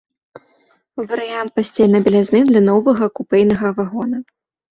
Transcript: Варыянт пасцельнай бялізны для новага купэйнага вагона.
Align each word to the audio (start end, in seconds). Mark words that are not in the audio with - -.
Варыянт 1.09 1.51
пасцельнай 1.59 2.03
бялізны 2.09 2.39
для 2.49 2.61
новага 2.71 3.05
купэйнага 3.19 3.67
вагона. 3.81 4.17